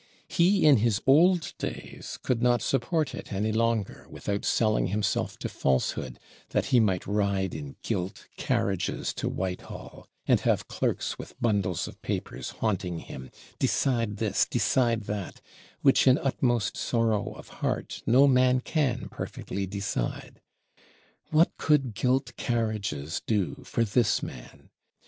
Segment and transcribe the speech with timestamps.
[0.27, 5.47] He in his old days could not support it any longer, without selling himself to
[5.47, 11.87] Falsehood, that he might ride in gilt carriages to Whitehall, and have clerks with bundles
[11.87, 13.29] of papers haunting him,
[13.59, 15.39] "Decide this, decide that,"
[15.83, 20.41] which in utmost sorrow of heart no man can perfectly decide!
[21.29, 24.71] What could gilt carriages do for this man?